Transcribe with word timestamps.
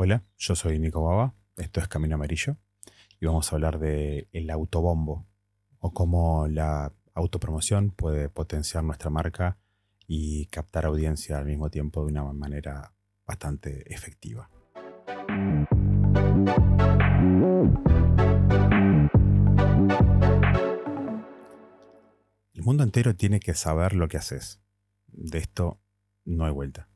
Hola, 0.00 0.22
yo 0.36 0.54
soy 0.54 0.78
Nico 0.78 1.02
Baba, 1.02 1.34
esto 1.56 1.80
es 1.80 1.88
Camino 1.88 2.14
Amarillo 2.14 2.56
y 3.18 3.26
vamos 3.26 3.50
a 3.52 3.56
hablar 3.56 3.80
de 3.80 4.28
el 4.30 4.48
autobombo 4.48 5.26
o 5.80 5.92
cómo 5.92 6.46
la 6.46 6.92
autopromoción 7.14 7.90
puede 7.90 8.28
potenciar 8.28 8.84
nuestra 8.84 9.10
marca 9.10 9.58
y 10.06 10.46
captar 10.46 10.86
audiencia 10.86 11.36
al 11.36 11.46
mismo 11.46 11.68
tiempo 11.68 12.04
de 12.04 12.12
una 12.12 12.32
manera 12.32 12.92
bastante 13.26 13.92
efectiva. 13.92 14.48
El 22.54 22.62
mundo 22.62 22.84
entero 22.84 23.16
tiene 23.16 23.40
que 23.40 23.54
saber 23.54 23.94
lo 23.94 24.06
que 24.06 24.18
haces. 24.18 24.60
De 25.08 25.38
esto 25.38 25.80
no 26.24 26.44
hay 26.44 26.52
vuelta. 26.52 26.88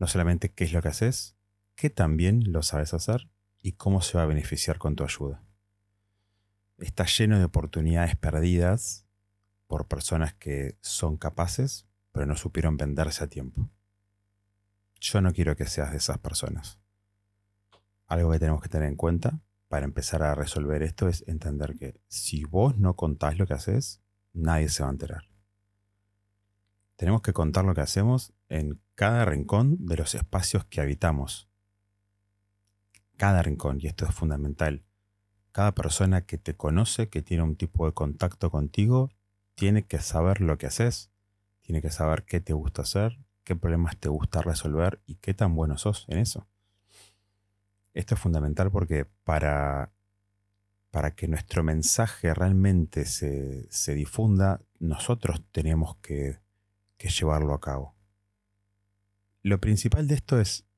No 0.00 0.08
solamente 0.08 0.48
qué 0.48 0.64
es 0.64 0.72
lo 0.72 0.82
que 0.82 0.88
haces, 0.88 1.37
que 1.78 1.90
también 1.90 2.42
lo 2.52 2.64
sabes 2.64 2.92
hacer 2.92 3.30
y 3.62 3.74
cómo 3.74 4.02
se 4.02 4.18
va 4.18 4.24
a 4.24 4.26
beneficiar 4.26 4.78
con 4.78 4.96
tu 4.96 5.04
ayuda. 5.04 5.44
Está 6.76 7.06
lleno 7.06 7.38
de 7.38 7.44
oportunidades 7.44 8.16
perdidas 8.16 9.06
por 9.68 9.86
personas 9.86 10.34
que 10.34 10.76
son 10.80 11.16
capaces, 11.16 11.86
pero 12.10 12.26
no 12.26 12.34
supieron 12.34 12.76
venderse 12.76 13.22
a 13.22 13.28
tiempo. 13.28 13.70
Yo 14.98 15.20
no 15.20 15.32
quiero 15.32 15.54
que 15.54 15.66
seas 15.66 15.92
de 15.92 15.98
esas 15.98 16.18
personas. 16.18 16.80
Algo 18.08 18.32
que 18.32 18.40
tenemos 18.40 18.60
que 18.60 18.68
tener 18.68 18.88
en 18.88 18.96
cuenta 18.96 19.38
para 19.68 19.84
empezar 19.84 20.24
a 20.24 20.34
resolver 20.34 20.82
esto 20.82 21.06
es 21.06 21.22
entender 21.28 21.76
que 21.78 22.00
si 22.08 22.42
vos 22.42 22.76
no 22.76 22.96
contás 22.96 23.38
lo 23.38 23.46
que 23.46 23.54
haces, 23.54 24.02
nadie 24.32 24.68
se 24.68 24.82
va 24.82 24.88
a 24.88 24.92
enterar. 24.92 25.28
Tenemos 26.96 27.22
que 27.22 27.32
contar 27.32 27.64
lo 27.64 27.74
que 27.76 27.82
hacemos 27.82 28.32
en 28.48 28.80
cada 28.96 29.24
rincón 29.24 29.86
de 29.86 29.96
los 29.96 30.16
espacios 30.16 30.64
que 30.64 30.80
habitamos 30.80 31.47
cada 33.18 33.42
rincón, 33.42 33.78
y 33.82 33.88
esto 33.88 34.06
es 34.06 34.14
fundamental, 34.14 34.84
cada 35.52 35.74
persona 35.74 36.24
que 36.24 36.38
te 36.38 36.54
conoce, 36.54 37.08
que 37.08 37.20
tiene 37.20 37.42
un 37.42 37.56
tipo 37.56 37.84
de 37.84 37.92
contacto 37.92 38.50
contigo, 38.50 39.10
tiene 39.56 39.84
que 39.84 39.98
saber 39.98 40.40
lo 40.40 40.56
que 40.56 40.66
haces, 40.66 41.10
tiene 41.60 41.82
que 41.82 41.90
saber 41.90 42.24
qué 42.24 42.40
te 42.40 42.52
gusta 42.52 42.82
hacer, 42.82 43.18
qué 43.42 43.56
problemas 43.56 43.96
te 43.96 44.08
gusta 44.08 44.40
resolver 44.40 45.02
y 45.04 45.16
qué 45.16 45.34
tan 45.34 45.56
bueno 45.56 45.76
sos 45.76 46.06
en 46.08 46.18
eso. 46.18 46.46
Esto 47.92 48.14
es 48.14 48.20
fundamental 48.20 48.70
porque 48.70 49.04
para, 49.24 49.90
para 50.92 51.16
que 51.16 51.26
nuestro 51.26 51.64
mensaje 51.64 52.32
realmente 52.32 53.04
se, 53.04 53.66
se 53.70 53.94
difunda, 53.94 54.60
nosotros 54.78 55.42
tenemos 55.50 55.96
que, 55.96 56.38
que 56.96 57.08
llevarlo 57.08 57.52
a 57.52 57.60
cabo. 57.60 57.96
Lo 59.42 59.58
principal 59.58 60.06
de 60.06 60.14
esto 60.14 60.38
es, 60.38 60.68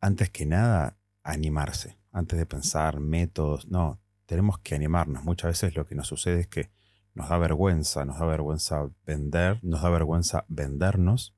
antes 0.00 0.30
que 0.30 0.46
nada, 0.46 0.96
animarse, 1.22 1.98
antes 2.12 2.38
de 2.38 2.46
pensar 2.46 3.00
métodos, 3.00 3.68
no, 3.68 4.00
tenemos 4.26 4.58
que 4.58 4.74
animarnos. 4.74 5.24
Muchas 5.24 5.50
veces 5.50 5.74
lo 5.74 5.86
que 5.86 5.94
nos 5.94 6.06
sucede 6.06 6.40
es 6.40 6.46
que 6.46 6.70
nos 7.14 7.28
da 7.28 7.38
vergüenza, 7.38 8.04
nos 8.04 8.18
da 8.18 8.26
vergüenza 8.26 8.88
vender, 9.04 9.58
nos 9.62 9.82
da 9.82 9.90
vergüenza 9.90 10.44
vendernos, 10.48 11.36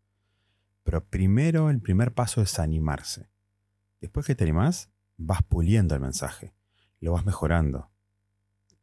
pero 0.82 1.04
primero 1.04 1.70
el 1.70 1.80
primer 1.80 2.12
paso 2.12 2.42
es 2.42 2.58
animarse. 2.58 3.30
Después 4.00 4.26
que 4.26 4.34
te 4.34 4.44
animás, 4.44 4.90
vas 5.16 5.42
puliendo 5.42 5.94
el 5.94 6.00
mensaje, 6.00 6.54
lo 7.00 7.12
vas 7.12 7.24
mejorando. 7.24 7.90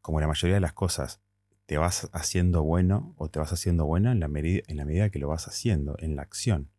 Como 0.02 0.20
la 0.20 0.28
mayoría 0.28 0.56
de 0.56 0.62
las 0.62 0.74
cosas, 0.74 1.22
te 1.66 1.78
vas 1.78 2.10
haciendo 2.14 2.64
bueno 2.64 3.14
o 3.18 3.30
te 3.30 3.38
vas 3.38 3.54
haciendo 3.54 3.86
buena 3.86 4.12
en 4.12 4.20
la, 4.20 4.28
medida, 4.28 4.64
en 4.68 4.78
la 4.78 4.86
medida 4.86 5.12
que 5.12 5.20
lo 5.20 5.28
vas 5.28 5.48
haciendo, 5.48 5.96
en 6.00 6.16
la 6.16 6.24
acción. 6.24 6.72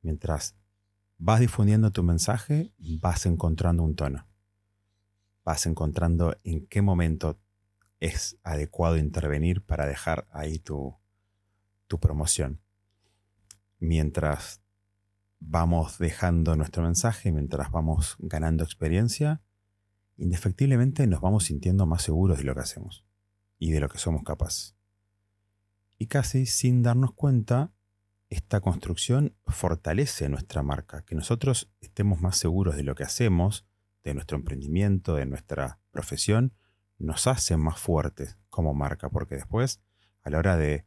Mientras 0.00 0.56
vas 1.24 1.38
difundiendo 1.38 1.92
tu 1.92 2.02
mensaje, 2.02 2.72
vas 3.00 3.26
encontrando 3.26 3.84
un 3.84 3.94
tono. 3.94 4.26
Vas 5.44 5.66
encontrando 5.66 6.36
en 6.42 6.66
qué 6.66 6.82
momento 6.82 7.38
es 8.00 8.40
adecuado 8.42 8.96
intervenir 8.96 9.64
para 9.64 9.86
dejar 9.86 10.26
ahí 10.32 10.58
tu, 10.58 10.96
tu 11.86 12.00
promoción. 12.00 12.60
Mientras 13.78 14.64
vamos 15.38 15.98
dejando 15.98 16.56
nuestro 16.56 16.82
mensaje, 16.82 17.30
mientras 17.30 17.70
vamos 17.70 18.16
ganando 18.18 18.64
experiencia, 18.64 19.42
indefectiblemente 20.16 21.06
nos 21.06 21.20
vamos 21.20 21.44
sintiendo 21.44 21.86
más 21.86 22.02
seguros 22.02 22.38
de 22.38 22.44
lo 22.44 22.54
que 22.54 22.62
hacemos 22.62 23.06
y 23.60 23.70
de 23.70 23.78
lo 23.78 23.88
que 23.88 23.98
somos 23.98 24.24
capaces. 24.24 24.74
Y 25.98 26.08
casi 26.08 26.46
sin 26.46 26.82
darnos 26.82 27.14
cuenta, 27.14 27.72
esta 28.32 28.62
construcción 28.62 29.36
fortalece 29.46 30.30
nuestra 30.30 30.62
marca, 30.62 31.04
que 31.04 31.14
nosotros 31.14 31.70
estemos 31.82 32.22
más 32.22 32.38
seguros 32.38 32.76
de 32.76 32.82
lo 32.82 32.94
que 32.94 33.02
hacemos, 33.02 33.66
de 34.04 34.14
nuestro 34.14 34.38
emprendimiento, 34.38 35.16
de 35.16 35.26
nuestra 35.26 35.80
profesión, 35.90 36.54
nos 36.98 37.26
hace 37.26 37.58
más 37.58 37.78
fuertes 37.78 38.38
como 38.48 38.72
marca, 38.72 39.10
porque 39.10 39.34
después, 39.34 39.82
a 40.22 40.30
la 40.30 40.38
hora 40.38 40.56
de 40.56 40.86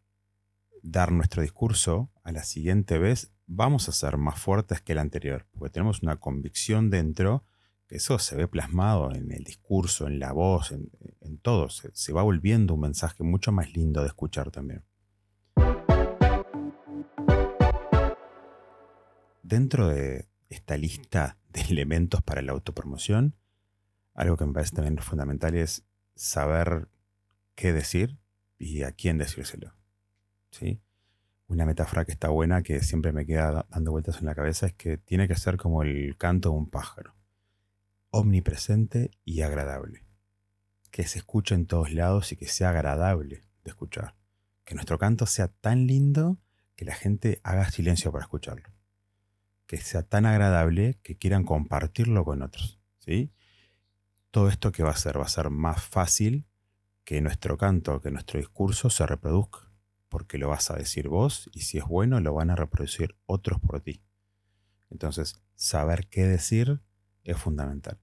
dar 0.82 1.12
nuestro 1.12 1.44
discurso, 1.44 2.10
a 2.24 2.32
la 2.32 2.44
siguiente 2.44 2.98
vez 2.98 3.32
vamos 3.46 3.90
a 3.90 3.92
ser 3.92 4.18
más 4.18 4.40
fuertes 4.40 4.82
que 4.82 4.94
el 4.94 4.98
anterior, 4.98 5.46
porque 5.52 5.70
tenemos 5.70 6.02
una 6.02 6.16
convicción 6.16 6.90
dentro 6.90 7.46
que 7.88 7.98
eso 7.98 8.18
se 8.18 8.36
ve 8.36 8.48
plasmado 8.48 9.14
en 9.14 9.32
el 9.32 9.44
discurso, 9.44 10.08
en 10.08 10.18
la 10.18 10.32
voz, 10.32 10.72
en, 10.72 10.90
todo, 11.44 11.70
se 11.70 12.12
va 12.12 12.24
volviendo 12.24 12.74
un 12.74 12.80
mensaje 12.80 13.24
mucho 13.24 13.52
más 13.52 13.72
lindo 13.76 14.02
de 14.02 14.08
escuchar 14.08 14.50
también. 14.50 14.84
Dentro 19.46 19.90
de 19.90 20.28
esta 20.50 20.76
lista 20.76 21.38
de 21.50 21.62
elementos 21.70 22.24
para 22.24 22.42
la 22.42 22.54
autopromoción, 22.54 23.36
algo 24.16 24.38
que 24.38 24.46
me 24.48 24.54
parece 24.54 24.76
también 24.76 24.98
fundamental 24.98 25.54
es 25.54 25.86
saber 26.16 26.88
qué 27.54 27.72
decir 27.72 28.18
y 28.58 28.82
a 28.82 28.92
quién 28.92 29.20
decírselo. 29.20 29.72
¿sí? 30.50 30.82
Una 31.48 31.68
metáfora 31.68 32.06
que 32.06 32.12
está 32.12 32.30
buena, 32.30 32.64
que 32.64 32.82
siempre 32.82 33.12
me 33.12 33.28
queda 33.28 33.68
dando 33.70 33.92
vueltas 33.92 34.18
en 34.18 34.26
la 34.26 34.34
cabeza, 34.34 34.66
es 34.66 34.74
que 34.74 34.98
tiene 34.98 35.28
que 35.28 35.36
ser 35.36 35.58
como 35.58 35.84
el 35.84 36.18
canto 36.18 36.50
de 36.50 36.56
un 36.56 36.72
pájaro, 36.72 37.14
omnipresente 38.10 39.12
y 39.26 39.42
agradable. 39.42 40.06
Que 40.90 41.06
se 41.06 41.20
escuche 41.20 41.54
en 41.54 41.68
todos 41.68 41.94
lados 41.94 42.32
y 42.32 42.36
que 42.36 42.48
sea 42.48 42.72
agradable 42.72 43.44
de 43.64 43.70
escuchar. 43.70 44.16
Que 44.64 44.74
nuestro 44.74 44.98
canto 44.98 45.28
sea 45.28 45.50
tan 45.50 45.86
lindo 45.86 46.40
que 46.76 46.86
la 46.86 46.96
gente 46.96 47.42
haga 47.44 47.70
silencio 47.70 48.12
para 48.12 48.24
escucharlo 48.24 48.75
que 49.68 49.78
sea 49.78 50.04
tan 50.04 50.26
agradable 50.26 51.00
que 51.02 51.18
quieran 51.18 51.44
compartirlo 51.44 52.24
con 52.24 52.42
otros. 52.42 52.80
¿sí? 53.00 53.32
Todo 54.32 54.50
esto 54.50 54.72
que 54.72 54.84
va 54.84 54.92
a 54.92 54.98
ser, 54.98 55.20
va 55.20 55.26
a 55.26 55.30
ser 55.30 55.50
más 55.50 55.84
fácil 55.84 56.46
que 57.04 57.22
nuestro 57.22 57.58
canto, 57.58 58.02
que 58.02 58.12
nuestro 58.12 58.40
discurso 58.40 58.90
se 58.90 59.06
reproduzca, 59.06 59.70
porque 60.10 60.38
lo 60.38 60.50
vas 60.50 60.72
a 60.72 60.76
decir 60.76 61.08
vos 61.08 61.50
y 61.54 61.62
si 61.62 61.78
es 61.78 61.86
bueno 61.86 62.20
lo 62.20 62.34
van 62.34 62.50
a 62.50 62.56
reproducir 62.56 63.16
otros 63.26 63.60
por 63.60 63.82
ti. 63.82 64.02
Entonces, 64.90 65.42
saber 65.56 66.08
qué 66.08 66.26
decir 66.26 66.82
es 67.24 67.38
fundamental. 67.38 68.00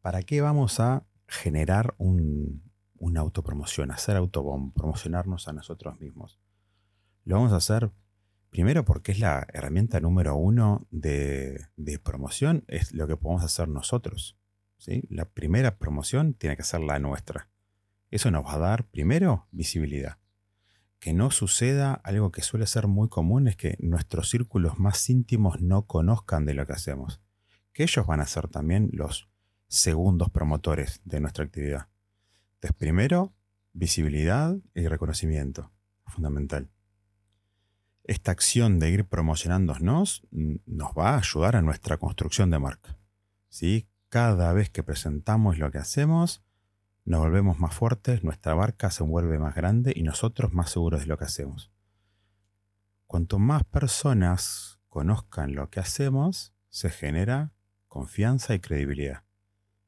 ¿Para 0.00 0.22
qué 0.22 0.40
vamos 0.40 0.80
a 0.80 1.06
generar 1.26 1.94
un, 1.98 2.62
una 2.98 3.20
autopromoción, 3.20 3.90
hacer 3.90 4.16
autobomb, 4.16 4.72
promocionarnos 4.72 5.48
a 5.48 5.52
nosotros 5.52 6.00
mismos? 6.00 6.38
Lo 7.24 7.36
vamos 7.36 7.52
a 7.52 7.56
hacer 7.56 7.90
Primero 8.50 8.84
porque 8.84 9.12
es 9.12 9.18
la 9.18 9.46
herramienta 9.52 10.00
número 10.00 10.34
uno 10.34 10.86
de, 10.90 11.66
promoción, 12.02 12.64
es 12.66 12.92
lo 12.92 13.06
que 13.06 13.16
podemos 13.16 13.44
hacer 13.44 13.68
nosotros. 13.68 14.38
La 15.10 15.26
primera 15.26 15.76
promoción 15.76 16.34
tiene 16.34 16.56
que 16.56 16.62
ser 16.62 16.80
la 16.80 16.98
nuestra. 16.98 17.48
Eso 18.10 18.30
nos 18.30 18.44
va 18.44 18.54
a 18.54 18.58
dar, 18.58 18.84
primero, 18.84 19.46
visibilidad. 19.50 20.18
Que 20.98 21.12
no 21.12 21.30
suceda 21.30 21.92
algo 21.92 22.32
que 22.32 22.42
suele 22.42 22.66
ser 22.66 22.86
muy 22.86 23.08
común, 23.08 23.48
es 23.48 23.56
que 23.56 23.76
nuestros 23.80 24.30
círculos 24.30 24.78
más 24.78 25.08
íntimos 25.10 25.60
no 25.60 25.86
conozcan 25.86 26.46
de 26.46 26.54
lo 26.54 26.66
que 26.66 26.72
hacemos. 26.72 27.20
Que 27.72 27.82
ellos 27.82 28.06
van 28.06 28.20
a 28.20 28.26
ser 28.26 28.48
también 28.48 28.88
los 28.92 29.28
segundos 29.68 30.30
promotores 30.30 31.02
de 31.04 31.20
nuestra 31.20 31.44
actividad. 31.44 31.88
Entonces, 32.54 32.76
primero, 32.78 33.34
visibilidad 33.74 34.56
y 34.74 34.86
reconocimiento. 34.88 35.70
Fundamental 36.06 36.70
esta 38.08 38.32
acción 38.32 38.78
de 38.78 38.90
ir 38.90 39.04
promocionándonos 39.04 40.26
nos 40.30 40.92
va 40.98 41.10
a 41.10 41.18
ayudar 41.18 41.56
a 41.56 41.62
nuestra 41.62 41.98
construcción 41.98 42.50
de 42.50 42.58
marca. 42.58 42.96
¿sí? 43.50 43.86
Cada 44.08 44.52
vez 44.54 44.70
que 44.70 44.82
presentamos 44.82 45.58
lo 45.58 45.70
que 45.70 45.76
hacemos, 45.76 46.42
nos 47.04 47.20
volvemos 47.20 47.58
más 47.58 47.74
fuertes, 47.74 48.24
nuestra 48.24 48.56
marca 48.56 48.90
se 48.90 49.02
vuelve 49.02 49.38
más 49.38 49.54
grande 49.54 49.92
y 49.94 50.02
nosotros 50.02 50.54
más 50.54 50.70
seguros 50.70 51.02
de 51.02 51.06
lo 51.06 51.18
que 51.18 51.26
hacemos. 51.26 51.70
Cuanto 53.06 53.38
más 53.38 53.64
personas 53.64 54.80
conozcan 54.88 55.54
lo 55.54 55.68
que 55.68 55.80
hacemos, 55.80 56.54
se 56.70 56.88
genera 56.88 57.52
confianza 57.88 58.54
y 58.54 58.60
credibilidad. 58.60 59.24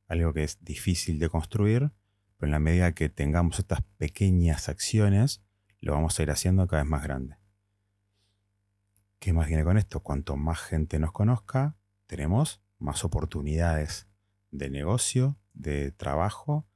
Algo 0.08 0.34
que 0.34 0.44
es 0.44 0.62
difícil 0.62 1.18
de 1.18 1.30
construir, 1.30 1.90
pero 2.36 2.48
en 2.48 2.52
la 2.52 2.58
medida 2.58 2.92
que 2.92 3.08
tengamos 3.08 3.58
estas 3.58 3.80
pequeñas 3.96 4.68
acciones, 4.68 5.42
lo 5.80 5.94
vamos 5.94 6.18
a 6.18 6.22
ir 6.22 6.30
haciendo 6.30 6.66
cada 6.66 6.82
vez 6.82 6.90
más 6.90 7.02
grande. 7.02 7.39
¿Qué 9.20 9.34
más 9.34 9.48
viene 9.48 9.64
con 9.64 9.76
esto? 9.76 10.00
Cuanto 10.00 10.38
más 10.38 10.58
gente 10.60 10.98
nos 10.98 11.12
conozca, 11.12 11.76
tenemos 12.06 12.62
más 12.78 13.04
oportunidades 13.04 14.08
de 14.50 14.70
negocio, 14.70 15.36
de 15.52 15.92
trabajo. 15.92 16.66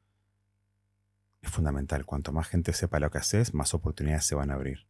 Es 1.40 1.50
fundamental. 1.50 2.04
Cuanto 2.04 2.32
más 2.34 2.46
gente 2.46 2.74
sepa 2.74 3.00
lo 3.00 3.10
que 3.10 3.16
haces, 3.16 3.54
más 3.54 3.72
oportunidades 3.72 4.26
se 4.26 4.34
van 4.34 4.50
a 4.50 4.54
abrir. 4.54 4.86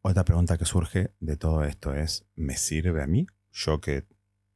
Otra 0.00 0.24
pregunta 0.24 0.56
que 0.56 0.64
surge 0.64 1.12
de 1.20 1.36
todo 1.36 1.64
esto 1.64 1.92
es, 1.92 2.26
¿me 2.34 2.56
sirve 2.56 3.02
a 3.02 3.06
mí? 3.06 3.26
Yo 3.52 3.82
que 3.82 4.06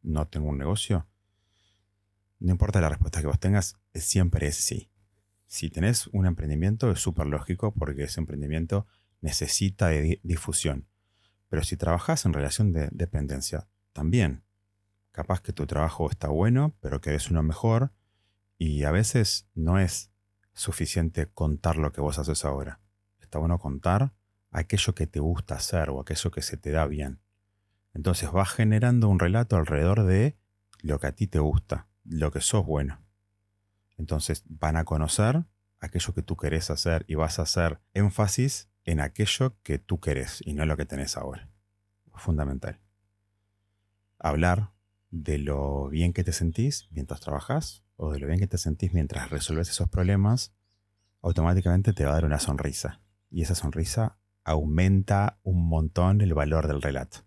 no 0.01 0.27
tengo 0.27 0.49
un 0.49 0.57
negocio. 0.57 1.07
No 2.39 2.51
importa 2.51 2.81
la 2.81 2.89
respuesta 2.89 3.21
que 3.21 3.27
vos 3.27 3.39
tengas, 3.39 3.77
siempre 3.93 4.47
es 4.47 4.57
sí. 4.57 4.91
Si 5.47 5.69
tenés 5.69 6.07
un 6.09 6.25
emprendimiento 6.25 6.91
es 6.91 6.99
súper 6.99 7.27
lógico 7.27 7.75
porque 7.75 8.05
ese 8.05 8.21
emprendimiento 8.21 8.87
necesita 9.21 9.91
difusión. 10.23 10.87
Pero 11.49 11.63
si 11.63 11.77
trabajas 11.77 12.25
en 12.25 12.33
relación 12.33 12.73
de 12.73 12.89
dependencia, 12.93 13.67
también. 13.97 14.43
Capaz 15.11 15.41
que 15.41 15.55
tu 15.55 15.67
trabajo 15.67 16.11
está 16.11 16.29
bueno, 16.29 16.77
pero 16.81 17.01
querés 17.01 17.31
uno 17.31 17.43
mejor 17.43 17.93
y 18.59 18.85
a 18.85 18.91
veces 18.91 19.49
no 19.55 19.79
es 19.79 20.11
suficiente 20.53 21.27
contar 21.29 21.79
lo 21.79 21.93
que 21.93 22.03
vos 22.03 22.19
haces 22.19 22.45
ahora. 22.45 22.81
Está 23.21 23.39
bueno 23.39 23.59
contar 23.59 24.13
aquello 24.51 24.95
que 24.95 25.07
te 25.07 25.21
gusta 25.21 25.55
hacer 25.55 25.89
o 25.89 26.01
aquello 26.01 26.31
que 26.31 26.43
se 26.43 26.59
te 26.59 26.73
da 26.73 26.87
bien. 26.87 27.21
Entonces 27.95 28.31
vas 28.31 28.51
generando 28.51 29.09
un 29.09 29.19
relato 29.19 29.57
alrededor 29.57 30.05
de 30.05 30.37
lo 30.83 31.01
que 31.01 31.07
a 31.07 31.13
ti 31.13 31.27
te 31.27 31.39
gusta, 31.39 31.89
lo 32.05 32.31
que 32.31 32.43
sos 32.43 32.67
bueno. 32.67 33.01
Entonces 33.97 34.45
van 34.47 34.77
a 34.77 34.85
conocer 34.85 35.45
aquello 35.81 36.13
que 36.13 36.23
tú 36.23 36.37
querés 36.37 36.71
hacer 36.71 37.07
y 37.09 37.15
vas 37.15 37.39
a 37.39 37.43
hacer 37.43 37.81
énfasis 37.95 38.69
en 38.87 39.01
aquello 39.01 39.61
que 39.63 39.79
tú 39.79 40.01
querés 40.01 40.43
y 40.47 40.55
no 40.55 40.63
en 40.63 40.69
lo 40.71 40.77
que 40.77 40.87
tenés 40.87 41.17
ahora. 41.17 41.51
Fundamental. 42.15 42.81
Hablar 44.19 44.71
de 45.11 45.39
lo 45.39 45.89
bien 45.89 46.13
que 46.13 46.25
te 46.25 46.33
sentís 46.33 46.89
mientras 46.93 47.21
trabajas 47.21 47.85
o 47.97 48.13
de 48.13 48.21
lo 48.21 48.27
bien 48.27 48.39
que 48.39 48.47
te 48.47 48.59
sentís 48.59 48.95
mientras 48.95 49.29
resuelves 49.31 49.69
esos 49.69 49.89
problemas, 49.89 50.55
automáticamente 51.21 51.93
te 51.93 52.05
va 52.05 52.13
a 52.13 52.15
dar 52.15 52.25
una 52.25 52.39
sonrisa. 52.39 53.01
Y 53.29 53.43
esa 53.43 53.55
sonrisa 53.55 54.19
aumenta 54.45 55.41
un 55.43 55.69
montón 55.69 56.21
el 56.21 56.33
valor 56.33 56.69
del 56.69 56.81
relato. 56.81 57.19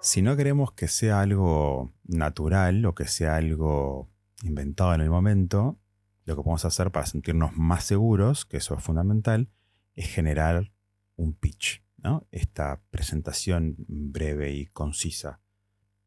Si 0.00 0.22
no 0.22 0.36
queremos 0.36 0.72
que 0.72 0.86
sea 0.86 1.20
algo 1.20 1.92
natural 2.04 2.84
o 2.86 2.94
que 2.94 3.08
sea 3.08 3.36
algo 3.36 4.08
inventado 4.42 4.94
en 4.94 5.00
el 5.00 5.10
momento, 5.10 5.78
lo 6.24 6.36
que 6.36 6.42
podemos 6.42 6.64
hacer 6.64 6.90
para 6.90 7.06
sentirnos 7.06 7.56
más 7.56 7.84
seguros, 7.84 8.44
que 8.44 8.56
eso 8.56 8.74
es 8.74 8.82
fundamental, 8.82 9.48
es 9.94 10.08
generar 10.08 10.72
un 11.16 11.34
pitch, 11.34 11.82
¿no? 11.98 12.26
esta 12.30 12.80
presentación 12.90 13.76
breve 13.88 14.52
y 14.52 14.66
concisa. 14.66 15.40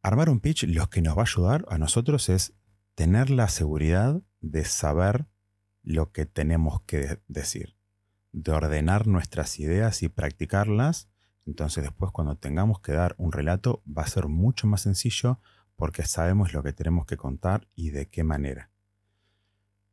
Armar 0.02 0.30
un 0.30 0.40
pitch 0.40 0.64
lo 0.64 0.90
que 0.90 1.02
nos 1.02 1.18
va 1.18 1.22
a 1.22 1.26
ayudar 1.26 1.66
a 1.70 1.78
nosotros 1.78 2.30
es 2.30 2.54
tener 2.96 3.30
la 3.30 3.48
seguridad 3.48 4.22
de 4.42 4.66
saber 4.66 5.26
lo 5.84 6.12
que 6.12 6.26
tenemos 6.26 6.82
que 6.82 7.20
decir, 7.28 7.76
de 8.32 8.52
ordenar 8.52 9.08
nuestras 9.08 9.60
ideas 9.60 10.04
y 10.04 10.10
practicarlas. 10.10 11.10
Entonces 11.46 11.84
después 11.84 12.12
cuando 12.12 12.36
tengamos 12.36 12.80
que 12.82 12.92
dar 12.92 13.16
un 13.18 13.32
relato 13.32 13.82
va 13.88 14.04
a 14.04 14.08
ser 14.08 14.28
mucho 14.28 14.68
más 14.68 14.82
sencillo 14.82 15.40
porque 15.76 16.04
sabemos 16.04 16.54
lo 16.54 16.64
que 16.64 16.74
tenemos 16.74 17.06
que 17.06 17.18
contar 17.18 17.68
y 17.76 17.92
de 17.92 18.08
qué 18.08 18.24
manera. 18.24 18.72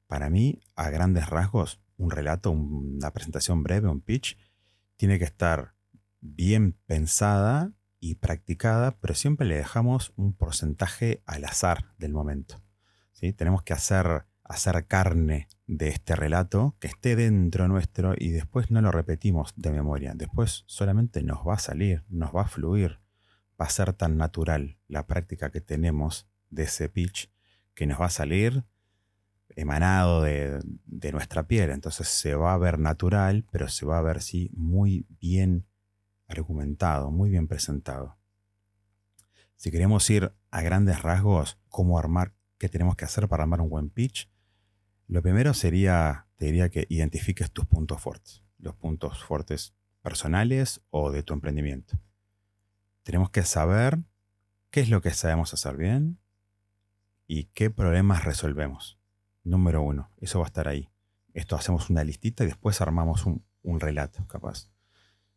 Para 0.07 0.31
mí, 0.31 0.61
a 0.77 0.91
grandes 0.91 1.29
rasgos, 1.29 1.81
un 1.97 2.11
relato, 2.11 2.51
una 2.51 3.13
presentación 3.13 3.63
breve, 3.63 3.89
un 3.89 4.01
pitch, 4.01 4.37
tiene 4.97 5.19
que 5.19 5.25
estar 5.25 5.75
bien 6.21 6.77
pensada 6.87 7.73
y 8.01 8.17
practicada, 8.17 8.99
pero 9.01 9.15
siempre 9.15 9.47
le 9.47 9.57
dejamos 9.57 10.13
un 10.17 10.35
porcentaje 10.35 11.23
al 11.27 11.45
azar 11.45 11.85
del 11.99 12.13
momento. 12.13 12.63
¿sí? 13.13 13.33
Tenemos 13.33 13.63
que 13.63 13.73
hacer, 13.73 14.27
hacer 14.43 14.87
carne 14.87 15.49
de 15.67 15.89
este 15.89 16.15
relato 16.15 16.77
que 16.81 16.89
esté 16.89 17.17
dentro 17.17 17.69
nuestro 17.69 18.15
y 18.17 18.31
después 18.31 18.71
no 18.71 18.83
lo 18.83 18.91
repetimos 18.91 19.55
de 19.57 19.71
memoria. 19.71 20.13
Después 20.15 20.65
solamente 20.67 21.23
nos 21.23 21.47
va 21.47 21.55
a 21.55 21.59
salir, 21.59 22.05
nos 22.09 22.35
va 22.35 22.43
a 22.43 22.49
fluir. 22.49 22.99
Va 23.61 23.67
a 23.67 23.71
ser 23.71 23.93
tan 23.93 24.17
natural 24.17 24.79
la 24.89 25.07
práctica 25.07 25.51
que 25.51 25.61
tenemos 25.61 26.29
de 26.51 26.65
ese 26.65 26.89
pitch 26.89 27.31
que 27.75 27.87
nos 27.87 28.01
va 28.01 28.07
a 28.07 28.11
salir 28.11 28.65
emanado 29.57 30.23
de, 30.23 30.63
nuestra 31.13 31.47
piel. 31.47 31.71
Entonces 31.71 32.09
se 32.09 32.35
va 32.35 32.55
a 32.55 32.59
ver 32.59 32.79
natural, 32.79 33.45
pero 33.51 33.69
se 33.69 33.87
va 33.87 33.99
a 33.99 34.03
ver, 34.03 34.23
sí, 34.23 34.51
muy 34.55 35.07
bien 35.21 35.67
argumentado, 36.27 37.11
muy 37.11 37.31
bien 37.31 37.47
presentado. 37.47 38.17
Si 39.57 39.71
queremos 39.71 40.09
ir 40.11 40.33
a 40.51 40.63
grandes 40.63 41.03
rasgos, 41.03 41.59
cómo 41.69 41.99
armar, 41.99 42.33
qué 42.59 42.69
tenemos 42.69 42.97
que 42.97 43.05
hacer 43.05 43.29
para 43.29 43.45
armar 43.45 43.61
un 43.61 43.69
buen 43.69 43.91
pitch, 43.91 44.31
lo 45.07 45.23
primero 45.23 45.55
sería, 45.55 46.27
te 46.37 46.47
diría 46.47 46.71
que 46.71 46.87
identifiques 46.89 47.51
tus 47.51 47.67
puntos 47.67 48.01
fuertes, 48.01 48.43
los 48.59 48.75
puntos 48.75 49.23
fuertes 49.23 49.75
personales 50.03 50.81
o 50.91 51.11
de 51.11 51.23
tu 51.23 51.35
emprendimiento. 51.35 51.99
Tenemos 53.03 53.31
que 53.31 53.43
saber 53.43 53.99
qué 54.71 54.81
es 54.81 54.89
lo 54.89 55.03
que 55.03 55.11
sabemos 55.11 55.53
hacer 55.53 55.77
bien 55.77 56.19
y 57.27 57.45
qué 57.45 57.71
problemas 57.71 58.25
resolvemos 58.25 58.99
número 59.45 59.83
uno. 59.83 60.11
Eso 60.19 60.41
va 60.41 60.47
a 60.47 60.49
estar 60.49 60.67
ahí. 60.69 60.89
Esto 61.33 61.57
hacemos 61.57 61.91
una 61.91 62.05
listita 62.05 62.45
y 62.45 62.49
después 62.49 62.81
armamos 62.81 63.27
un, 63.27 63.81
relato, 63.81 64.27
capaz. 64.27 64.69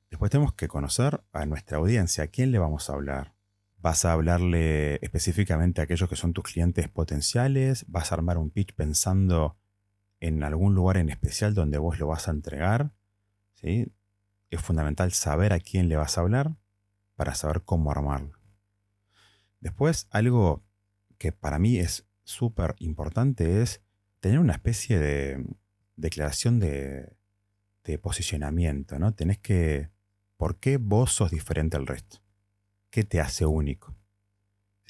Después 0.09 0.31
tenemos 0.31 0.53
que 0.53 0.67
conocer 0.67 1.21
a 1.33 1.45
nuestra 1.45 1.77
audiencia. 1.77 2.23
¿A 2.23 2.27
quién 2.27 2.51
le 2.51 2.59
vamos 2.59 2.89
a 2.89 2.93
hablar? 2.93 3.33
¿Vas 3.79 4.05
a 4.05 4.13
hablarle 4.13 4.95
específicamente 5.01 5.81
a 5.81 5.85
aquellos 5.85 6.09
que 6.09 6.15
son 6.15 6.33
tus 6.33 6.45
clientes 6.45 6.87
potenciales? 6.87 7.85
¿Vas 7.87 8.11
a 8.11 8.15
armar 8.15 8.37
un 8.37 8.49
pitch 8.49 8.73
pensando 8.73 9.57
en 10.19 10.43
algún 10.43 10.73
lugar 10.75 10.97
en 10.97 11.09
especial 11.09 11.53
donde 11.53 11.77
vos 11.77 11.99
lo 11.99 12.07
vas 12.07 12.27
a 12.27 12.31
entregar? 12.31 12.91
¿Sí? 13.53 13.91
Es 14.49 14.61
fundamental 14.61 15.11
saber 15.11 15.53
a 15.53 15.59
quién 15.59 15.89
le 15.89 15.97
vas 15.97 16.17
a 16.17 16.21
hablar 16.21 16.55
para 17.15 17.35
saber 17.35 17.63
cómo 17.63 17.91
armarlo. 17.91 18.37
Después, 19.59 20.07
algo 20.11 20.63
que 21.17 21.31
para 21.31 21.59
mí 21.59 21.77
es 21.77 22.07
súper 22.23 22.75
importante 22.79 23.61
es 23.61 23.81
tener 24.27 24.39
una 24.41 24.51
especie 24.51 24.99
de 24.99 25.41
declaración 25.95 26.59
de, 26.59 27.15
posicionamiento, 28.01 28.99
¿no? 28.99 29.13
Tenés 29.13 29.37
que, 29.37 29.89
¿por 30.35 30.57
qué 30.57 30.75
vos 30.75 31.13
sos 31.13 31.31
diferente 31.31 31.77
al 31.77 31.87
resto? 31.87 32.17
¿Qué 32.89 33.05
te 33.05 33.21
hace 33.21 33.45
único? 33.45 33.95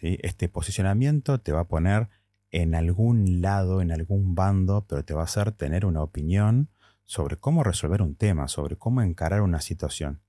Este 0.02 0.50
posicionamiento 0.50 1.40
te 1.40 1.52
va 1.52 1.60
a 1.60 1.68
poner 1.68 2.10
en 2.50 2.74
algún 2.74 3.42
lado, 3.42 3.84
en 3.84 3.92
algún 3.92 4.34
bando, 4.34 4.88
pero 4.90 5.06
te 5.06 5.14
va 5.14 5.22
a 5.22 5.26
hacer 5.26 5.52
tener 5.52 5.86
una 5.86 6.02
opinión 6.02 6.70
sobre 7.06 7.38
cómo 7.38 7.64
resolver 7.64 8.02
un 8.02 8.16
tema, 8.16 8.48
sobre 8.48 8.76
cómo 8.76 9.04
encarar 9.04 9.44
una 9.44 9.62
situación. 9.62 10.22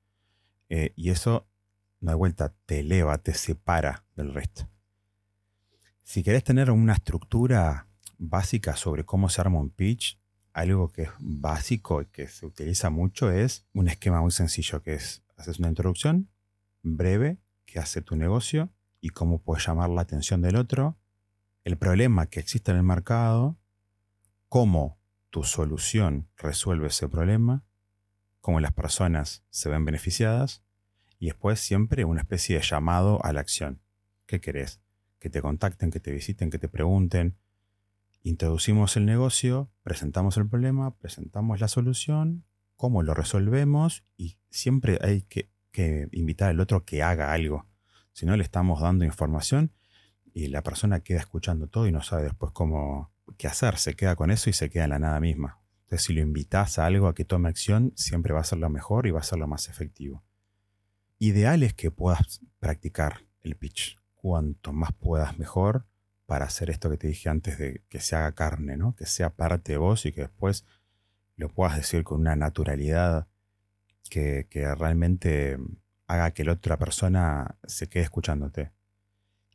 Eh, 0.69 0.93
y 0.97 1.09
eso, 1.09 1.47
no 2.01 2.11
hay 2.11 2.17
vuelta, 2.19 2.53
te 2.67 2.81
eleva, 2.81 3.17
te 3.17 3.33
separa 3.33 4.05
del 4.15 4.35
resto. 4.35 4.69
Si 6.03 6.23
querés 6.23 6.45
tener 6.45 6.71
una 6.71 6.93
estructura 6.93 7.88
básica 8.19 8.77
sobre 8.77 9.05
cómo 9.05 9.29
se 9.29 9.41
arma 9.41 9.61
un 9.61 9.71
pitch, 9.71 10.19
algo 10.53 10.93
que 10.93 11.03
es 11.03 11.11
básico 11.19 12.03
y 12.03 12.07
que 12.07 12.27
se 12.29 12.45
utiliza 12.45 12.91
mucho 12.91 13.31
es 13.31 13.67
un 13.73 13.89
esquema 13.89 14.21
muy 14.21 14.33
sencillo 14.33 14.83
que 14.83 14.95
es, 14.95 15.23
haces 15.37 15.59
una 15.59 15.69
introducción 15.69 16.29
breve 16.83 17.39
que 17.65 17.79
hace 17.79 18.03
tu 18.03 18.17
negocio 18.17 18.71
y 19.01 19.11
cómo 19.11 19.41
puedes 19.41 19.67
llamar 19.67 19.91
la 19.91 20.03
atención 20.03 20.43
del 20.43 20.57
otro, 20.57 20.97
el 21.65 21.77
problema 21.77 22.27
que 22.27 22.41
existe 22.41 22.71
en 22.71 22.79
el 22.79 22.83
mercado, 22.83 23.57
cómo 24.49 24.99
tu 25.31 25.45
solución 25.45 26.29
resuelve 26.37 26.89
ese 26.89 27.09
problema, 27.09 27.63
cómo 28.41 28.61
las 28.61 28.73
personas 28.73 29.45
se 29.51 29.69
ven 29.69 29.85
beneficiadas 29.85 30.63
y 31.19 31.27
después 31.27 31.61
siempre 31.61 32.05
una 32.05 32.23
especie 32.23 32.57
de 32.57 32.63
llamado 32.63 33.25
a 33.25 33.33
la 33.33 33.41
acción. 33.41 33.81
¿Qué 34.27 34.41
querés? 34.41 34.81
Que 35.19 35.31
te 35.31 35.43
contacten, 35.43 35.91
que 35.91 36.01
te 36.01 36.13
visiten, 36.13 36.51
que 36.51 36.59
te 36.59 36.69
pregunten, 36.69 37.37
Introducimos 38.29 38.95
el 38.99 39.07
negocio, 39.07 39.71
presentamos 39.83 40.37
el 40.37 40.47
problema, 40.47 40.95
presentamos 40.99 41.61
la 41.61 41.69
solución, 41.69 42.45
cómo 42.77 43.03
lo 43.03 43.15
resolvemos 43.15 44.05
y 44.19 44.37
siempre 44.51 44.99
hay 45.01 45.23
que, 45.23 45.49
invitar 46.13 46.51
al 46.51 46.61
otro 46.61 46.85
que 46.85 47.03
haga 47.03 47.33
algo. 47.33 47.65
Si 48.13 48.27
no, 48.27 48.37
le 48.37 48.43
estamos 48.43 48.83
dando 48.83 49.07
información 49.07 49.73
y 50.35 50.49
la 50.49 50.63
persona 50.63 51.01
queda 51.01 51.21
escuchando 51.21 51.69
todo 51.69 51.87
y 51.87 51.93
no 51.93 52.03
sabe 52.03 52.25
después 52.25 52.53
cómo 52.53 53.11
qué 53.39 53.47
hacer, 53.47 53.79
se 53.79 53.95
queda 53.95 54.15
con 54.15 54.31
eso 54.31 54.51
y 54.51 54.53
se 54.53 54.69
queda 54.69 54.85
en 54.85 54.91
la 54.91 54.99
nada 54.99 55.21
misma. 55.21 55.59
Entonces, 55.85 56.05
si 56.05 56.13
lo 56.13 56.21
invitas 56.21 56.79
a 56.79 56.85
algo 56.85 57.09
a 57.09 57.15
que 57.15 57.25
tome 57.25 57.49
acción, 57.49 57.95
siempre 57.97 58.35
va 58.35 58.41
a 58.41 58.45
ser 58.45 58.59
lo 58.59 58.69
mejor 58.69 59.07
y 59.07 59.11
va 59.11 59.21
a 59.21 59.23
ser 59.23 59.39
lo 59.39 59.47
más 59.47 59.71
efectivo. 59.71 60.23
Ideal 61.19 61.63
es 61.63 61.73
que 61.73 61.91
puedas 61.91 62.43
practicar 62.59 63.23
el 63.41 63.57
pitch. 63.57 63.99
Cuanto 64.17 64.75
más 64.75 64.93
puedas, 64.93 65.39
mejor 65.39 65.87
para 66.29 66.45
hacer 66.45 66.69
esto 66.69 66.91
que 66.91 66.99
te 66.99 67.09
dije 67.09 67.31
antes 67.31 67.57
de 67.57 67.85
que 67.89 68.01
se 68.01 68.15
haga 68.15 68.33
carne, 68.33 68.77
¿no? 68.77 68.95
Que 68.95 69.07
sea 69.07 69.31
parte 69.31 69.73
de 69.73 69.79
vos 69.79 70.05
y 70.05 70.13
que 70.13 70.21
después 70.21 70.67
lo 71.37 71.49
puedas 71.49 71.75
decir 71.75 72.05
con 72.05 72.21
una 72.21 72.37
naturalidad 72.37 73.29
que, 74.11 74.47
que 74.51 74.75
realmente 74.75 75.57
haga 76.07 76.33
que 76.33 76.45
la 76.45 76.53
otra 76.53 76.77
persona 76.77 77.57
se 77.65 77.89
quede 77.89 78.03
escuchándote. 78.03 78.73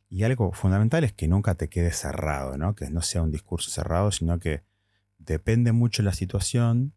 Y 0.08 0.24
algo 0.24 0.50
fundamental 0.50 1.04
es 1.04 1.12
que 1.12 1.28
nunca 1.28 1.54
te 1.54 1.68
quedes 1.68 1.94
cerrado, 1.94 2.58
¿no? 2.58 2.74
Que 2.74 2.90
no 2.90 3.02
sea 3.02 3.22
un 3.22 3.30
discurso 3.30 3.70
cerrado, 3.70 4.10
sino 4.10 4.40
que 4.40 4.64
depende 5.18 5.70
mucho 5.70 6.02
de 6.02 6.06
la 6.06 6.12
situación, 6.12 6.92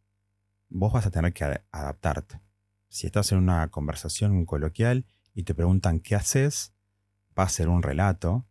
vos 0.70 0.92
vas 0.92 1.06
a 1.06 1.12
tener 1.12 1.34
que 1.34 1.62
adaptarte. 1.72 2.42
Si 2.90 3.06
estás 3.06 3.32
en 3.32 3.38
una 3.38 3.68
conversación 3.68 4.44
coloquial 4.48 5.06
y 5.36 5.44
te 5.44 5.54
preguntan 5.54 6.00
qué 6.00 6.16
haces, 6.16 6.74
va 7.38 7.44
a 7.44 7.50
ser 7.50 7.70
un 7.70 7.84
relato. 7.84 8.47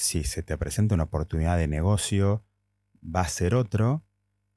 Si 0.00 0.22
se 0.22 0.44
te 0.44 0.56
presenta 0.56 0.94
una 0.94 1.02
oportunidad 1.02 1.58
de 1.58 1.66
negocio, 1.66 2.44
va 3.04 3.22
a 3.22 3.28
ser 3.28 3.56
otro. 3.56 4.04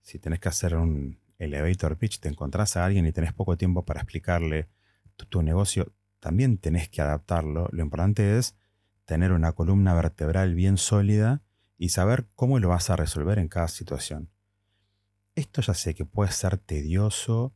Si 0.04 0.20
tenés 0.20 0.40
que 0.40 0.50
hacer 0.50 0.76
un 0.76 1.20
elevator 1.40 1.98
pitch, 1.98 2.20
te 2.20 2.30
encontrás 2.30 2.78
a 2.78 2.86
alguien 2.86 3.08
y 3.08 3.12
tenés 3.12 3.34
poco 3.34 3.58
tiempo 3.58 3.84
para 3.84 4.02
explicarle 4.02 4.70
tu, 5.16 5.42
negocio, 5.42 5.96
también 6.20 6.60
tenés 6.60 6.90
que 6.90 7.02
adaptarlo. 7.02 7.68
Lo 7.72 7.82
importante 7.82 8.38
es 8.38 8.56
tener 9.06 9.32
una 9.32 9.54
columna 9.54 9.96
vertebral 9.96 10.54
bien 10.54 10.78
sólida 10.78 11.42
y 11.76 11.90
saber 11.90 12.28
cómo 12.36 12.60
lo 12.60 12.70
vas 12.70 12.92
a 12.92 12.96
resolver 12.96 13.40
en 13.40 13.48
cada 13.48 13.68
situación. 13.68 14.30
Esto 15.34 15.64
ya 15.64 15.74
sé 15.74 15.96
que 15.96 16.06
puede 16.06 16.32
ser 16.32 16.60
tedioso 16.60 17.56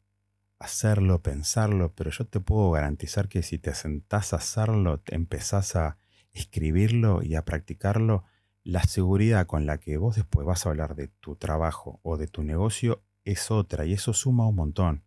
hacerlo, 0.58 1.22
pensarlo, 1.22 1.94
pero 1.94 2.10
yo 2.10 2.26
te 2.26 2.40
puedo 2.40 2.72
garantizar 2.72 3.28
que 3.28 3.44
si 3.44 3.60
te 3.60 3.76
sentás 3.76 4.34
a 4.34 4.38
hacerlo, 4.38 5.02
te 5.02 5.14
empezás 5.14 5.76
a 5.76 6.00
escribirlo 6.36 7.24
y 7.24 7.36
a 7.36 7.46
practicarlo, 7.46 8.24
la 8.64 8.84
seguridad 8.84 9.48
con 9.48 9.66
la 9.66 9.80
que 9.80 9.98
vos 9.98 10.16
después 10.16 10.46
vas 10.46 10.66
a 10.66 10.70
hablar 10.70 10.96
de 10.96 11.08
tu 11.08 11.36
trabajo 11.36 12.00
o 12.04 12.18
de 12.18 12.28
tu 12.28 12.44
negocio 12.44 13.02
es 13.24 13.50
otra 13.50 13.86
y 13.86 13.94
eso 13.94 14.14
suma 14.14 14.48
un 14.48 14.56
montón, 14.56 15.04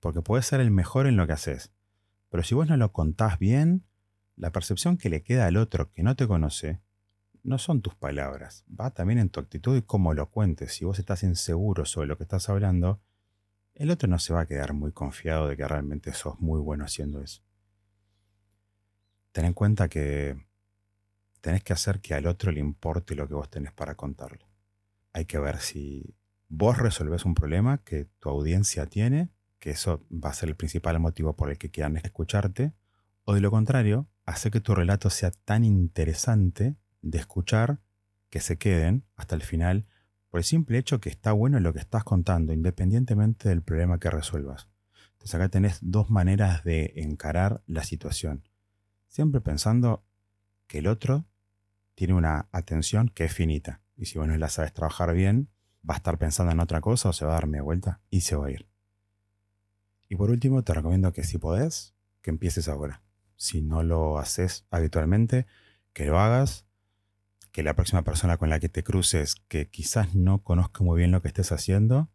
porque 0.00 0.20
puedes 0.20 0.46
ser 0.46 0.60
el 0.60 0.70
mejor 0.70 1.06
en 1.06 1.16
lo 1.16 1.26
que 1.26 1.32
haces, 1.32 1.70
pero 2.28 2.42
si 2.42 2.54
vos 2.54 2.68
no 2.68 2.76
lo 2.76 2.92
contás 2.92 3.38
bien, 3.38 3.84
la 4.36 4.50
percepción 4.50 4.96
que 4.98 5.08
le 5.08 5.22
queda 5.22 5.46
al 5.46 5.56
otro 5.56 5.90
que 5.92 6.02
no 6.02 6.16
te 6.16 6.26
conoce 6.26 6.80
no 7.44 7.58
son 7.58 7.80
tus 7.80 7.94
palabras, 7.94 8.64
va 8.68 8.90
también 8.90 9.18
en 9.18 9.28
tu 9.28 9.38
actitud 9.38 9.76
y 9.76 9.82
cómo 9.82 10.14
lo 10.14 10.30
cuentes. 10.30 10.72
Si 10.72 10.84
vos 10.84 10.98
estás 10.98 11.22
inseguro 11.22 11.84
sobre 11.84 12.08
lo 12.08 12.16
que 12.16 12.24
estás 12.24 12.48
hablando, 12.48 13.00
el 13.74 13.90
otro 13.90 14.08
no 14.08 14.18
se 14.18 14.32
va 14.32 14.40
a 14.40 14.46
quedar 14.46 14.72
muy 14.72 14.92
confiado 14.92 15.46
de 15.46 15.56
que 15.56 15.68
realmente 15.68 16.12
sos 16.14 16.40
muy 16.40 16.60
bueno 16.60 16.84
haciendo 16.84 17.20
eso. 17.20 17.42
Ten 19.32 19.44
en 19.44 19.52
cuenta 19.52 19.88
que 19.88 20.36
tenés 21.44 21.62
que 21.62 21.74
hacer 21.74 22.00
que 22.00 22.14
al 22.14 22.26
otro 22.26 22.50
le 22.50 22.60
importe 22.60 23.14
lo 23.14 23.28
que 23.28 23.34
vos 23.34 23.50
tenés 23.50 23.70
para 23.70 23.96
contarle. 23.96 24.46
Hay 25.12 25.26
que 25.26 25.38
ver 25.38 25.58
si 25.58 26.16
vos 26.48 26.78
resolvés 26.78 27.26
un 27.26 27.34
problema 27.34 27.84
que 27.84 28.06
tu 28.18 28.30
audiencia 28.30 28.86
tiene, 28.86 29.28
que 29.58 29.68
eso 29.68 30.06
va 30.10 30.30
a 30.30 30.32
ser 30.32 30.48
el 30.48 30.56
principal 30.56 30.98
motivo 31.00 31.36
por 31.36 31.50
el 31.50 31.58
que 31.58 31.70
quieran 31.70 31.98
escucharte, 31.98 32.72
o 33.24 33.34
de 33.34 33.42
lo 33.42 33.50
contrario, 33.50 34.08
hace 34.24 34.50
que 34.50 34.62
tu 34.62 34.74
relato 34.74 35.10
sea 35.10 35.32
tan 35.32 35.64
interesante 35.64 36.76
de 37.02 37.18
escuchar 37.18 37.78
que 38.30 38.40
se 38.40 38.56
queden 38.56 39.04
hasta 39.14 39.34
el 39.34 39.42
final 39.42 39.84
por 40.30 40.40
el 40.40 40.44
simple 40.44 40.78
hecho 40.78 40.98
que 40.98 41.10
está 41.10 41.32
bueno 41.32 41.60
lo 41.60 41.74
que 41.74 41.80
estás 41.80 42.04
contando, 42.04 42.54
independientemente 42.54 43.50
del 43.50 43.60
problema 43.60 44.00
que 44.00 44.08
resuelvas. 44.08 44.66
Entonces 45.12 45.34
acá 45.34 45.50
tenés 45.50 45.78
dos 45.82 46.08
maneras 46.08 46.64
de 46.64 46.94
encarar 46.96 47.62
la 47.66 47.84
situación. 47.84 48.48
Siempre 49.08 49.42
pensando 49.42 50.06
que 50.66 50.78
el 50.78 50.86
otro 50.86 51.26
tiene 51.94 52.14
una 52.14 52.48
atención 52.52 53.08
que 53.08 53.24
es 53.24 53.32
finita. 53.32 53.80
Y 53.96 54.06
si 54.06 54.18
vos 54.18 54.26
no 54.26 54.36
la 54.36 54.48
sabes 54.48 54.72
trabajar 54.72 55.14
bien, 55.14 55.48
va 55.88 55.94
a 55.94 55.96
estar 55.98 56.18
pensando 56.18 56.52
en 56.52 56.60
otra 56.60 56.80
cosa 56.80 57.08
o 57.08 57.12
se 57.12 57.24
va 57.24 57.32
a 57.32 57.34
dar 57.34 57.46
media 57.46 57.62
vuelta 57.62 58.00
y 58.10 58.22
se 58.22 58.36
va 58.36 58.46
a 58.46 58.50
ir. 58.50 58.66
Y 60.08 60.16
por 60.16 60.30
último, 60.30 60.62
te 60.62 60.74
recomiendo 60.74 61.12
que 61.12 61.24
si 61.24 61.38
podés, 61.38 61.94
que 62.22 62.30
empieces 62.30 62.68
ahora. 62.68 63.02
Si 63.36 63.62
no 63.62 63.82
lo 63.82 64.18
haces 64.18 64.66
habitualmente, 64.70 65.46
que 65.92 66.06
lo 66.06 66.18
hagas 66.18 66.66
que 67.52 67.62
la 67.62 67.74
próxima 67.74 68.02
persona 68.02 68.36
con 68.36 68.50
la 68.50 68.58
que 68.58 68.68
te 68.68 68.82
cruces, 68.82 69.36
que 69.46 69.70
quizás 69.70 70.14
no 70.16 70.42
conozca 70.42 70.82
muy 70.82 70.98
bien 70.98 71.12
lo 71.12 71.22
que 71.22 71.28
estés 71.28 71.52
haciendo, 71.52 72.08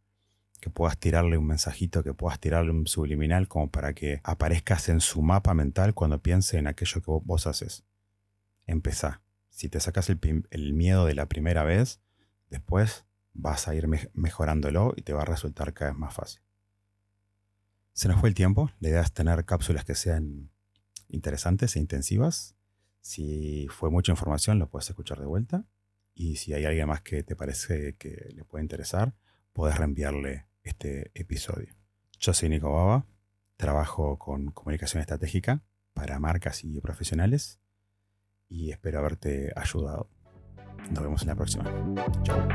que 0.59 0.69
puedas 0.69 0.97
tirarle 0.97 1.37
un 1.37 1.47
mensajito, 1.47 2.03
que 2.03 2.13
puedas 2.13 2.41
tirarle 2.41 2.71
un 2.71 2.87
subliminal 2.87 3.47
como 3.47 3.71
para 3.71 3.93
que 3.93 4.19
aparezcas 4.23 4.89
en 4.89 4.99
su 4.99 5.21
mapa 5.21 5.53
mental 5.53 5.93
cuando 5.93 6.21
piense 6.21 6.57
en 6.57 6.67
aquello 6.67 7.01
que 7.01 7.11
vos 7.23 7.47
haces. 7.47 7.85
Empezá. 8.65 9.21
Si 9.59 9.67
te 9.67 9.81
sacas 9.81 10.09
el, 10.09 10.73
miedo 10.73 11.05
de 11.05 11.13
la 11.13 11.27
primera 11.27 11.65
vez, 11.65 11.99
después 12.49 13.03
vas 13.33 13.67
a 13.67 13.75
ir 13.75 13.89
mejorándolo 14.13 14.93
y 14.95 15.01
te 15.01 15.11
va 15.11 15.23
a 15.23 15.25
resultar 15.25 15.73
cada 15.73 15.91
vez 15.91 15.99
más 15.99 16.13
fácil. 16.13 16.41
Se 17.91 18.07
nos 18.07 18.21
fue 18.21 18.29
el 18.29 18.35
tiempo. 18.35 18.71
La 18.79 18.87
idea 18.87 19.01
es 19.01 19.11
tener 19.11 19.43
cápsulas 19.43 19.83
que 19.83 19.95
sean 19.95 20.49
interesantes 21.09 21.75
e 21.75 21.79
intensivas 21.79 22.55
si 23.01 23.67
fue 23.69 23.89
mucha 23.89 24.13
información, 24.13 24.59
lo 24.59 24.69
puedes 24.69 24.89
escuchar 24.89 25.19
de 25.19 25.25
vuelta. 25.25 25.65
Y 26.13 26.37
si 26.37 26.53
hay 26.53 26.63
alguien 26.63 26.87
más 26.87 27.01
que 27.01 27.23
te 27.23 27.35
parece 27.35 27.97
que 27.97 28.29
le 28.33 28.45
puede 28.45 28.63
interesar, 28.63 29.13
puedes 29.51 29.77
reenviarle 29.77 30.45
este 30.63 31.11
episodio. 31.15 31.75
Yo 32.17 32.33
soy 32.33 32.47
Nico 32.47 32.71
Baba, 32.71 33.05
trabajo 33.57 34.17
con 34.17 34.51
comunicación 34.51 35.01
estratégica 35.01 35.65
para 35.93 36.17
marcas 36.17 36.63
y 36.63 36.79
profesionales 36.79 37.58
y 38.49 38.71
espero 38.71 38.99
haberte 38.99 39.51
ayudado. 39.55 40.09
Nos 40.91 41.03
vemos 41.03 41.21
en 41.21 41.27
la 41.27 41.35
próxima. 41.35 41.65
Chao. 42.23 42.47